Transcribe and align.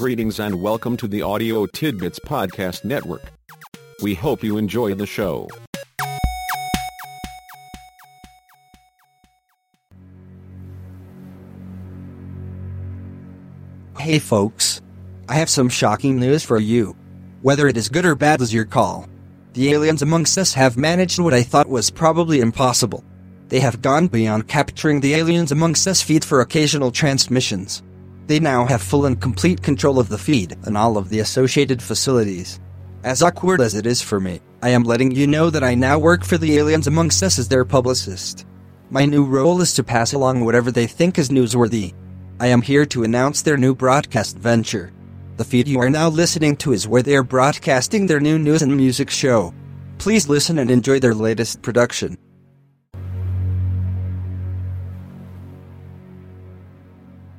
Greetings 0.00 0.40
and 0.40 0.62
welcome 0.62 0.96
to 0.96 1.06
the 1.06 1.20
Audio 1.20 1.66
Tidbits 1.66 2.18
Podcast 2.20 2.86
Network. 2.86 3.20
We 4.02 4.14
hope 4.14 4.42
you 4.42 4.56
enjoy 4.56 4.94
the 4.94 5.04
show. 5.04 5.46
Hey 13.98 14.18
folks. 14.18 14.80
I 15.28 15.34
have 15.34 15.50
some 15.50 15.68
shocking 15.68 16.18
news 16.18 16.44
for 16.44 16.58
you. 16.58 16.96
Whether 17.42 17.68
it 17.68 17.76
is 17.76 17.90
good 17.90 18.06
or 18.06 18.14
bad 18.14 18.40
is 18.40 18.54
your 18.54 18.64
call. 18.64 19.06
The 19.52 19.70
aliens 19.70 20.00
amongst 20.00 20.38
us 20.38 20.54
have 20.54 20.78
managed 20.78 21.18
what 21.18 21.34
I 21.34 21.42
thought 21.42 21.68
was 21.68 21.90
probably 21.90 22.40
impossible. 22.40 23.04
They 23.48 23.60
have 23.60 23.82
gone 23.82 24.06
beyond 24.06 24.48
capturing 24.48 25.00
the 25.00 25.12
aliens 25.12 25.52
amongst 25.52 25.86
us 25.86 26.00
feed 26.00 26.24
for 26.24 26.40
occasional 26.40 26.90
transmissions. 26.90 27.82
They 28.30 28.38
now 28.38 28.64
have 28.66 28.80
full 28.80 29.06
and 29.06 29.20
complete 29.20 29.60
control 29.60 29.98
of 29.98 30.08
the 30.08 30.16
feed 30.16 30.56
and 30.62 30.78
all 30.78 30.96
of 30.96 31.08
the 31.08 31.18
associated 31.18 31.82
facilities. 31.82 32.60
As 33.02 33.24
awkward 33.24 33.60
as 33.60 33.74
it 33.74 33.86
is 33.86 34.00
for 34.00 34.20
me, 34.20 34.40
I 34.62 34.68
am 34.68 34.84
letting 34.84 35.10
you 35.10 35.26
know 35.26 35.50
that 35.50 35.64
I 35.64 35.74
now 35.74 35.98
work 35.98 36.22
for 36.22 36.38
the 36.38 36.56
aliens 36.56 36.86
amongst 36.86 37.24
us 37.24 37.40
as 37.40 37.48
their 37.48 37.64
publicist. 37.64 38.46
My 38.88 39.04
new 39.04 39.24
role 39.24 39.60
is 39.60 39.74
to 39.74 39.82
pass 39.82 40.12
along 40.12 40.44
whatever 40.44 40.70
they 40.70 40.86
think 40.86 41.18
is 41.18 41.30
newsworthy. 41.30 41.92
I 42.38 42.46
am 42.46 42.62
here 42.62 42.86
to 42.86 43.02
announce 43.02 43.42
their 43.42 43.56
new 43.56 43.74
broadcast 43.74 44.38
venture. 44.38 44.92
The 45.36 45.44
feed 45.44 45.66
you 45.66 45.80
are 45.80 45.90
now 45.90 46.08
listening 46.08 46.54
to 46.58 46.72
is 46.72 46.86
where 46.86 47.02
they 47.02 47.16
are 47.16 47.24
broadcasting 47.24 48.06
their 48.06 48.20
new 48.20 48.38
news 48.38 48.62
and 48.62 48.76
music 48.76 49.10
show. 49.10 49.52
Please 49.98 50.28
listen 50.28 50.60
and 50.60 50.70
enjoy 50.70 51.00
their 51.00 51.14
latest 51.14 51.62
production. 51.62 52.16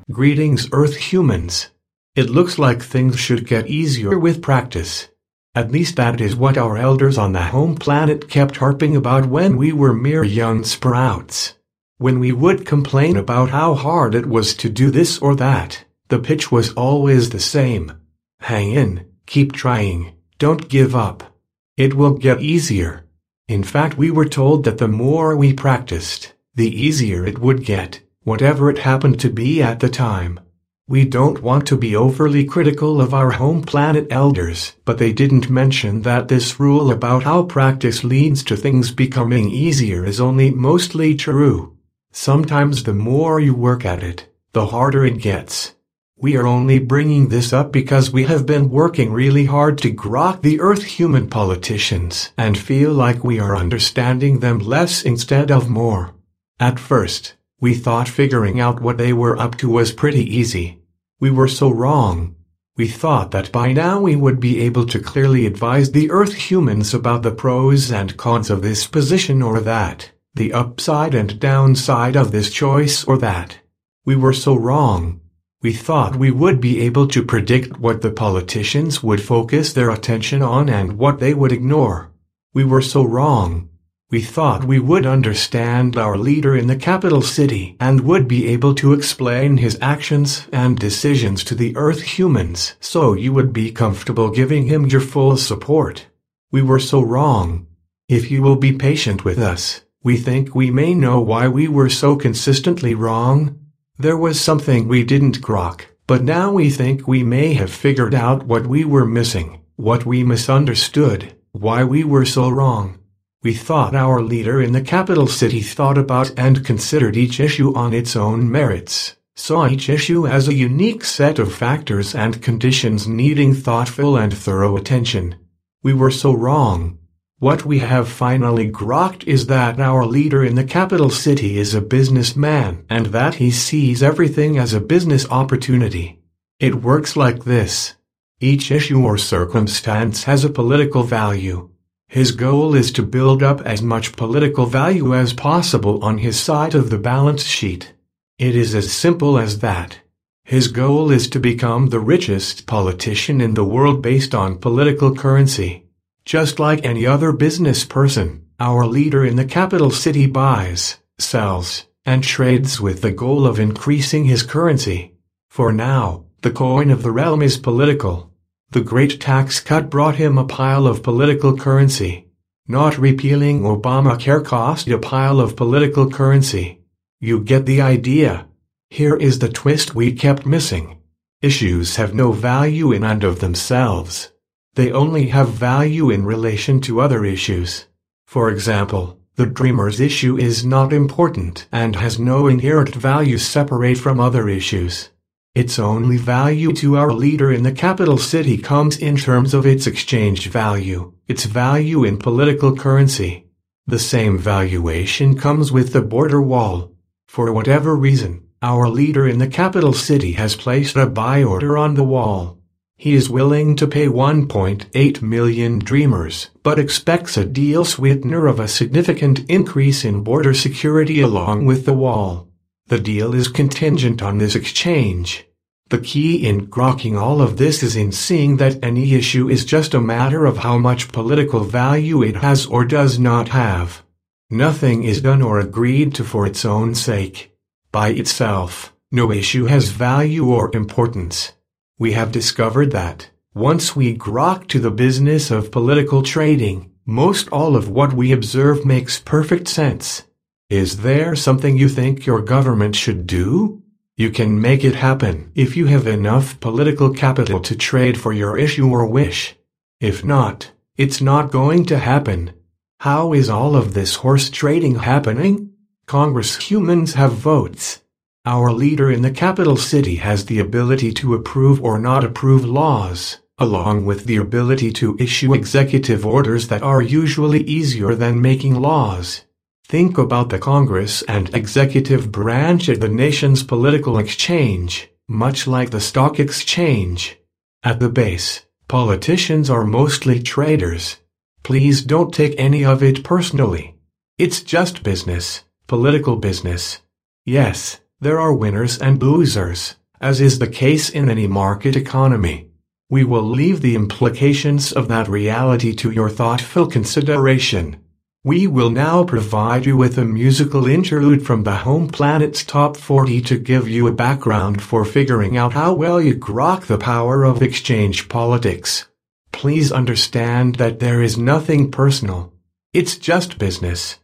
Greetings, 0.10 0.68
Earth 0.72 0.96
humans. 0.96 1.70
It 2.16 2.30
looks 2.30 2.58
like 2.58 2.82
things 2.82 3.20
should 3.20 3.48
get 3.48 3.68
easier 3.68 4.18
with 4.18 4.42
practice. 4.42 5.08
At 5.54 5.72
least 5.72 5.96
that 5.96 6.20
is 6.20 6.36
what 6.36 6.58
our 6.58 6.76
elders 6.76 7.18
on 7.18 7.34
the 7.34 7.44
home 7.44 7.76
planet 7.76 8.28
kept 8.28 8.58
harping 8.58 8.96
about 8.96 9.28
when 9.28 9.58
we 9.58 9.72
were 9.72 9.94
mere 9.94 10.24
young 10.24 10.64
sprouts. 10.64 11.54
When 11.98 12.20
we 12.20 12.32
would 12.32 12.66
complain 12.66 13.16
about 13.16 13.52
how 13.52 13.76
hard 13.76 14.16
it 14.16 14.26
was 14.26 14.56
to 14.56 14.70
do 14.70 14.90
this 14.90 15.20
or 15.20 15.36
that, 15.36 15.86
the 16.10 16.20
pitch 16.20 16.52
was 16.52 16.74
always 16.74 17.30
the 17.30 17.40
same. 17.40 17.94
Hang 18.40 18.72
in, 18.72 19.06
keep 19.28 19.54
trying, 19.54 20.14
don't 20.40 20.68
give 20.68 20.96
up. 20.96 21.38
It 21.78 21.94
will 21.94 22.16
get 22.16 22.42
easier. 22.42 23.06
In 23.48 23.64
fact, 23.64 23.98
we 23.98 24.10
were 24.10 24.26
told 24.26 24.66
that 24.66 24.80
the 24.80 24.88
more 24.88 25.38
we 25.38 25.54
practiced, 25.54 26.34
the 26.56 26.70
easier 26.70 27.26
it 27.26 27.40
would 27.40 27.64
get 27.64 28.02
whatever 28.24 28.70
it 28.70 28.78
happened 28.78 29.20
to 29.20 29.30
be 29.30 29.62
at 29.62 29.80
the 29.80 29.90
time. 29.90 30.40
We 30.88 31.06
don't 31.06 31.42
want 31.42 31.66
to 31.68 31.78
be 31.78 31.96
overly 31.96 32.44
critical 32.44 33.02
of 33.02 33.14
our 33.14 33.32
home 33.32 33.64
planet 33.64 34.08
elders, 34.12 34.74
but 34.86 34.98
they 34.98 35.14
didn't 35.14 35.50
mention 35.50 36.02
that 36.02 36.28
this 36.28 36.60
rule 36.60 36.92
about 36.92 37.24
how 37.24 37.44
practice 37.44 38.04
leads 38.04 38.44
to 38.44 38.56
things 38.56 38.92
becoming 38.92 39.50
easier 39.50 40.06
is 40.06 40.20
only 40.20 40.52
mostly 40.52 41.16
true. 41.16 41.78
Sometimes 42.12 42.84
the 42.84 42.94
more 42.94 43.40
you 43.40 43.56
work 43.56 43.86
at 43.86 44.04
it, 44.04 44.28
the 44.52 44.68
harder 44.68 45.06
it 45.06 45.20
gets. 45.20 45.74
We 46.18 46.38
are 46.38 46.46
only 46.46 46.78
bringing 46.78 47.30
this 47.30 47.54
up 47.54 47.72
because 47.72 48.12
we 48.12 48.26
have 48.26 48.46
been 48.46 48.70
working 48.70 49.12
really 49.12 49.46
hard 49.46 49.80
to 49.80 49.92
grok 49.92 50.42
the 50.42 50.60
Earth 50.60 50.84
human 50.84 51.28
politicians 51.28 52.32
and 52.38 52.56
feel 52.56 52.92
like 52.92 53.24
we 53.24 53.40
are 53.40 53.56
understanding 53.56 54.40
them 54.40 54.60
less 54.60 55.02
instead 55.02 55.50
of 55.50 55.70
more. 55.70 56.14
At 56.60 56.80
first, 56.80 57.36
we 57.62 57.76
thought 57.76 58.10
figuring 58.10 58.60
out 58.60 58.82
what 58.82 58.98
they 58.98 59.14
were 59.14 59.40
up 59.40 59.56
to 59.56 59.70
was 59.70 59.94
pretty 59.94 60.26
easy. 60.36 60.82
We 61.20 61.30
were 61.30 61.48
so 61.48 61.70
wrong. 61.70 62.36
We 62.76 62.88
thought 62.88 63.30
that 63.32 63.52
by 63.52 63.72
now 63.72 64.02
we 64.02 64.16
would 64.16 64.40
be 64.40 64.62
able 64.62 64.88
to 64.88 65.00
clearly 65.00 65.46
advise 65.46 65.92
the 65.92 66.10
Earth 66.10 66.34
humans 66.34 66.96
about 66.96 67.22
the 67.22 67.30
pros 67.30 67.92
and 67.92 68.18
cons 68.18 68.50
of 68.50 68.64
this 68.64 68.88
position 68.88 69.44
or 69.44 69.60
that, 69.60 70.12
the 70.34 70.52
upside 70.52 71.14
and 71.14 71.40
downside 71.40 72.16
of 72.16 72.32
this 72.32 72.52
choice 72.52 73.04
or 73.04 73.20
that. 73.20 73.60
We 74.06 74.16
were 74.16 74.34
so 74.34 74.56
wrong. 74.56 75.22
We 75.62 75.74
thought 75.74 76.16
we 76.16 76.32
would 76.32 76.60
be 76.60 76.82
able 76.82 77.08
to 77.10 77.24
predict 77.24 77.80
what 77.80 78.02
the 78.02 78.10
politicians 78.10 79.04
would 79.04 79.22
focus 79.22 79.72
their 79.72 79.92
attention 79.92 80.42
on 80.42 80.68
and 80.68 80.98
what 80.98 81.20
they 81.20 81.36
would 81.36 81.52
ignore. 81.52 82.12
We 82.56 82.64
were 82.64 82.82
so 82.82 83.04
wrong. 83.04 83.70
We 84.12 84.22
thought 84.22 84.66
we 84.66 84.78
would 84.78 85.06
understand 85.06 85.96
our 85.96 86.18
leader 86.18 86.54
in 86.54 86.68
the 86.68 86.76
capital 86.76 87.22
city 87.22 87.78
and 87.80 88.02
would 88.02 88.28
be 88.28 88.50
able 88.50 88.76
to 88.76 88.92
explain 88.92 89.56
his 89.56 89.78
actions 89.82 90.50
and 90.52 90.78
decisions 90.78 91.46
to 91.46 91.56
the 91.56 91.74
Earth 91.78 92.02
humans 92.02 92.76
so 92.82 93.14
you 93.14 93.32
would 93.32 93.54
be 93.54 93.72
comfortable 93.72 94.30
giving 94.30 94.66
him 94.66 94.86
your 94.86 95.00
full 95.00 95.38
support. 95.38 96.08
We 96.52 96.62
were 96.62 96.78
so 96.80 97.02
wrong. 97.02 97.68
If 98.10 98.30
you 98.30 98.42
will 98.42 98.58
be 98.58 98.74
patient 98.74 99.24
with 99.24 99.40
us, 99.40 99.80
we 100.04 100.18
think 100.18 100.54
we 100.54 100.72
may 100.72 100.94
know 100.94 101.22
why 101.22 101.48
we 101.48 101.70
were 101.70 101.90
so 101.90 102.18
consistently 102.18 102.94
wrong. 102.94 103.58
There 103.98 104.18
was 104.18 104.42
something 104.42 104.90
we 104.90 105.06
didn't 105.06 105.40
grok, 105.40 105.84
but 106.06 106.22
now 106.22 106.52
we 106.52 106.70
think 106.70 107.08
we 107.08 107.24
may 107.24 107.54
have 107.54 107.72
figured 107.72 108.14
out 108.14 108.44
what 108.46 108.68
we 108.68 108.84
were 108.84 109.06
missing, 109.06 109.62
what 109.78 110.06
we 110.06 110.22
misunderstood, 110.26 111.34
why 111.54 111.86
we 111.86 112.04
were 112.04 112.26
so 112.26 112.50
wrong. 112.50 112.98
We 113.44 113.56
thought 113.56 113.96
our 113.96 114.22
leader 114.22 114.62
in 114.62 114.72
the 114.72 114.84
capital 114.84 115.26
city 115.26 115.62
thought 115.62 115.98
about 115.98 116.32
and 116.38 116.64
considered 116.64 117.18
each 117.18 117.40
issue 117.40 117.74
on 117.74 117.92
its 117.92 118.16
own 118.16 118.52
merits, 118.52 119.16
saw 119.34 119.68
each 119.68 119.90
issue 119.90 120.28
as 120.28 120.48
a 120.48 120.54
unique 120.54 121.04
set 121.04 121.40
of 121.40 121.52
factors 121.52 122.14
and 122.14 122.44
conditions 122.44 123.08
needing 123.08 123.56
thoughtful 123.56 124.16
and 124.16 124.32
thorough 124.32 124.78
attention. 124.78 125.38
We 125.82 125.92
were 125.92 126.12
so 126.12 126.34
wrong. 126.34 127.00
What 127.40 127.66
we 127.66 127.80
have 127.80 128.08
finally 128.08 128.70
grokked 128.70 129.24
is 129.24 129.48
that 129.48 129.80
our 129.80 130.06
leader 130.06 130.46
in 130.46 130.54
the 130.54 130.64
capital 130.64 131.10
city 131.10 131.58
is 131.58 131.74
a 131.74 131.82
businessman 131.82 132.86
and 132.92 133.08
that 133.08 133.36
he 133.36 133.50
sees 133.50 134.04
everything 134.04 134.60
as 134.60 134.76
a 134.76 134.80
business 134.80 135.28
opportunity. 135.32 136.22
It 136.60 136.76
works 136.76 137.16
like 137.16 137.44
this. 137.46 137.96
Each 138.40 138.70
issue 138.70 139.04
or 139.04 139.18
circumstance 139.18 140.26
has 140.26 140.44
a 140.44 140.50
political 140.52 141.02
value 141.02 141.71
his 142.12 142.34
goal 142.34 142.76
is 142.76 142.92
to 142.92 143.02
build 143.02 143.42
up 143.42 143.62
as 143.62 143.82
much 143.82 144.18
political 144.18 144.66
value 144.66 145.16
as 145.16 145.32
possible 145.32 146.04
on 146.04 146.18
his 146.18 146.38
side 146.38 146.76
of 146.76 146.90
the 146.90 146.98
balance 146.98 147.44
sheet. 147.46 147.94
It 148.38 148.54
is 148.54 148.76
as 148.76 148.92
simple 148.92 149.40
as 149.40 149.60
that. 149.60 149.98
His 150.44 150.68
goal 150.68 151.10
is 151.10 151.30
to 151.30 151.40
become 151.40 151.88
the 151.88 152.02
richest 152.02 152.68
politician 152.68 153.40
in 153.40 153.54
the 153.54 153.64
world 153.64 154.02
based 154.02 154.36
on 154.36 154.58
political 154.58 155.16
currency. 155.16 155.86
Just 156.26 156.60
like 156.60 156.84
any 156.84 157.08
other 157.08 157.32
business 157.32 157.86
person, 157.86 158.46
our 158.60 158.86
leader 158.86 159.24
in 159.24 159.38
the 159.38 159.46
capital 159.46 159.90
city 159.90 160.26
buys, 160.26 160.98
sells, 161.18 161.86
and 162.06 162.26
trades 162.26 162.82
with 162.82 163.02
the 163.02 163.14
goal 163.14 163.48
of 163.48 163.58
increasing 163.58 164.26
his 164.26 164.44
currency. 164.44 165.14
For 165.50 165.72
now, 165.72 166.26
the 166.42 166.52
coin 166.52 166.92
of 166.92 167.04
the 167.04 167.12
realm 167.12 167.42
is 167.42 167.56
political. 167.58 168.31
The 168.72 168.80
great 168.82 169.20
tax 169.20 169.60
cut 169.60 169.90
brought 169.90 170.16
him 170.16 170.38
a 170.38 170.46
pile 170.46 170.88
of 170.88 171.04
political 171.04 171.58
currency. 171.58 172.30
Not 172.70 172.98
repealing 172.98 173.64
Obamacare 173.64 174.46
cost 174.46 174.88
a 174.88 174.98
pile 174.98 175.42
of 175.42 175.58
political 175.58 176.10
currency. 176.10 176.80
You 177.20 177.42
get 177.42 177.66
the 177.66 177.82
idea. 177.82 178.48
Here 178.90 179.18
is 179.18 179.40
the 179.40 179.50
twist 179.50 179.94
we 179.94 180.14
kept 180.14 180.46
missing. 180.46 181.00
Issues 181.42 181.98
have 181.98 182.14
no 182.14 182.32
value 182.32 182.94
in 182.94 183.04
and 183.04 183.26
of 183.26 183.42
themselves. 183.42 184.32
They 184.76 184.90
only 184.90 185.28
have 185.28 185.50
value 185.50 186.10
in 186.10 186.24
relation 186.24 186.80
to 186.82 187.02
other 187.02 187.26
issues. 187.26 187.88
For 188.26 188.50
example, 188.50 189.20
the 189.36 189.48
dreamer's 189.48 190.00
issue 190.00 190.38
is 190.38 190.66
not 190.66 190.94
important 190.94 191.68
and 191.74 191.98
has 191.98 192.20
no 192.20 192.48
inherent 192.48 192.96
value 192.96 193.38
separate 193.38 193.98
from 193.98 194.22
other 194.22 194.48
issues. 194.48 195.10
Its 195.54 195.78
only 195.78 196.16
value 196.16 196.72
to 196.72 196.96
our 196.96 197.12
leader 197.12 197.52
in 197.52 197.64
the 197.64 197.74
capital 197.74 198.18
city 198.18 198.58
comes 198.58 198.98
in 198.98 199.18
terms 199.18 199.54
of 199.54 199.66
its 199.66 199.86
exchange 199.86 200.48
value, 200.48 201.12
its 201.28 201.44
value 201.44 202.06
in 202.06 202.18
political 202.18 202.74
currency. 202.74 203.48
The 203.86 204.00
same 204.00 204.38
valuation 204.38 205.38
comes 205.38 205.70
with 205.70 205.92
the 205.92 206.02
border 206.02 206.42
wall. 206.42 206.94
For 207.28 207.52
whatever 207.52 207.98
reason, 207.98 208.44
our 208.62 208.88
leader 208.88 209.28
in 209.28 209.40
the 209.40 209.48
capital 209.48 209.92
city 209.92 210.34
has 210.34 210.56
placed 210.56 210.96
a 210.96 211.06
buy 211.06 211.44
order 211.44 211.78
on 211.78 211.96
the 211.96 212.06
wall. 212.06 212.58
He 212.96 213.14
is 213.14 213.30
willing 213.30 213.76
to 213.76 213.88
pay 213.88 214.08
1.8 214.08 215.22
million 215.22 215.80
dreamers, 215.80 216.50
but 216.64 216.80
expects 216.80 217.36
a 217.36 217.44
deal 217.44 217.84
sweetener 217.84 218.48
of 218.48 218.62
a 218.62 218.70
significant 218.70 219.40
increase 219.50 220.06
in 220.06 220.24
border 220.24 220.54
security 220.54 221.20
along 221.20 221.66
with 221.66 221.86
the 221.86 221.94
wall. 221.94 222.48
The 222.92 223.00
deal 223.00 223.34
is 223.34 223.48
contingent 223.48 224.22
on 224.22 224.38
this 224.38 224.54
exchange. 224.54 225.46
The 225.92 225.98
key 225.98 226.46
in 226.46 226.68
grokking 226.68 227.18
all 227.18 227.42
of 227.42 227.56
this 227.56 227.84
is 227.84 227.96
in 227.96 228.12
seeing 228.12 228.58
that 228.58 228.84
any 228.84 229.14
issue 229.14 229.48
is 229.48 229.64
just 229.64 229.94
a 229.94 230.02
matter 230.02 230.46
of 230.46 230.58
how 230.58 230.78
much 230.78 231.14
political 231.14 231.62
value 231.62 232.22
it 232.22 232.36
has 232.36 232.66
or 232.66 232.84
does 232.84 233.18
not 233.18 233.48
have. 233.48 234.04
Nothing 234.50 235.04
is 235.04 235.22
done 235.22 235.42
or 235.42 235.58
agreed 235.58 236.14
to 236.16 236.26
for 236.26 236.46
its 236.46 236.66
own 236.66 236.94
sake. 236.94 237.56
By 237.94 238.10
itself, 238.10 238.94
no 239.10 239.32
issue 239.32 239.68
has 239.68 239.92
value 239.92 240.52
or 240.52 240.70
importance. 240.76 241.54
We 241.98 242.12
have 242.12 242.34
discovered 242.34 242.92
that, 242.92 243.30
once 243.54 243.96
we 243.96 244.18
grok 244.18 244.68
to 244.68 244.80
the 244.80 244.92
business 244.92 245.50
of 245.50 245.72
political 245.72 246.24
trading, 246.24 246.92
most 247.06 247.48
all 247.54 247.78
of 247.78 247.88
what 247.88 248.12
we 248.12 248.34
observe 248.34 248.86
makes 248.86 249.18
perfect 249.18 249.70
sense. 249.70 250.24
Is 250.72 251.02
there 251.02 251.36
something 251.36 251.78
you 251.78 251.90
think 251.90 252.26
your 252.26 252.42
government 252.42 252.96
should 252.96 253.28
do? 253.28 253.84
You 254.16 254.30
can 254.30 254.62
make 254.62 254.86
it 254.86 254.96
happen 254.96 255.52
if 255.54 255.76
you 255.76 255.88
have 255.88 256.08
enough 256.08 256.62
political 256.62 257.14
capital 257.14 257.60
to 257.60 257.76
trade 257.76 258.18
for 258.18 258.32
your 258.32 258.58
issue 258.58 258.90
or 258.90 259.06
wish. 259.06 259.58
If 260.00 260.24
not, 260.24 260.72
it's 260.96 261.20
not 261.20 261.52
going 261.52 261.84
to 261.88 262.00
happen. 262.00 262.54
How 263.02 263.34
is 263.34 263.50
all 263.50 263.76
of 263.76 263.94
this 263.94 264.16
horse 264.16 264.50
trading 264.50 265.00
happening? 265.00 265.74
Congress 266.06 266.56
humans 266.56 267.16
have 267.16 267.34
votes. 267.34 268.02
Our 268.46 268.72
leader 268.72 269.12
in 269.12 269.24
the 269.24 269.32
capital 269.46 269.76
city 269.76 270.16
has 270.28 270.46
the 270.46 270.60
ability 270.60 271.12
to 271.16 271.34
approve 271.34 271.84
or 271.84 272.00
not 272.00 272.24
approve 272.24 272.64
laws, 272.64 273.40
along 273.58 274.06
with 274.06 274.24
the 274.24 274.38
ability 274.38 274.94
to 274.94 275.18
issue 275.20 275.54
executive 275.54 276.26
orders 276.26 276.70
that 276.70 276.82
are 276.82 277.02
usually 277.02 277.60
easier 277.64 278.16
than 278.16 278.42
making 278.42 278.76
laws. 278.76 279.44
Think 279.92 280.18
about 280.18 280.48
the 280.48 280.58
Congress 280.58 281.22
and 281.24 281.54
executive 281.54 282.32
branch 282.32 282.88
of 282.88 283.02
the 283.02 283.10
nation's 283.10 283.62
political 283.62 284.18
exchange, 284.18 285.10
much 285.28 285.68
like 285.68 285.90
the 285.90 286.00
stock 286.00 286.40
exchange. 286.40 287.38
At 287.84 288.00
the 288.00 288.08
base, 288.08 288.66
politicians 288.88 289.70
are 289.70 289.84
mostly 289.84 290.42
traders. 290.42 291.18
Please 291.64 292.04
don't 292.04 292.34
take 292.34 292.56
any 292.58 292.86
of 292.86 293.04
it 293.04 293.26
personally. 293.26 293.98
It's 294.38 294.62
just 294.62 295.04
business, 295.04 295.66
political 295.88 296.38
business. 296.38 297.02
Yes, 297.46 298.00
there 298.22 298.40
are 298.40 298.54
winners 298.54 298.98
and 298.98 299.22
losers, 299.22 299.96
as 300.22 300.40
is 300.40 300.60
the 300.60 300.68
case 300.68 301.10
in 301.10 301.30
any 301.30 301.48
market 301.48 301.98
economy. 301.98 302.70
We 303.10 303.26
will 303.26 303.44
leave 303.44 303.82
the 303.82 303.96
implications 303.96 304.94
of 304.94 305.10
that 305.10 305.28
reality 305.28 305.94
to 305.96 306.12
your 306.12 306.30
thoughtful 306.30 306.88
consideration. 306.88 307.98
We 308.44 308.66
will 308.66 308.90
now 308.90 309.24
provide 309.24 309.86
you 309.86 309.96
with 309.96 310.18
a 310.18 310.26
musical 310.26 310.88
interlude 310.88 311.46
from 311.46 311.62
the 311.62 311.76
Home 311.76 312.08
Planet's 312.08 312.64
Top 312.64 312.98
40 312.98 313.40
to 313.42 313.60
give 313.60 313.88
you 313.88 314.08
a 314.08 314.12
background 314.12 314.82
for 314.82 315.06
figuring 315.06 315.58
out 315.58 315.74
how 315.74 315.94
well 315.94 316.20
you 316.20 316.34
grok 316.34 316.88
the 316.88 316.98
power 316.98 317.44
of 317.44 317.62
exchange 317.62 318.30
politics. 318.30 319.08
Please 319.52 319.92
understand 319.92 320.78
that 320.78 321.00
there 321.00 321.22
is 321.22 321.38
nothing 321.38 321.92
personal. 321.92 322.52
It's 322.94 323.16
just 323.16 323.60
business. 323.60 324.18